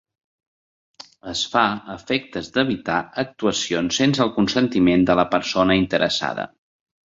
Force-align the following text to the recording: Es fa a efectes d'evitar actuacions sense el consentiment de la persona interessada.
Es 1.33 1.43
fa 1.55 1.65
a 1.73 1.97
efectes 1.97 2.49
d'evitar 2.55 2.97
actuacions 3.25 4.01
sense 4.03 4.25
el 4.27 4.35
consentiment 4.41 5.07
de 5.13 5.21
la 5.23 5.29
persona 5.37 5.79
interessada. 5.85 6.51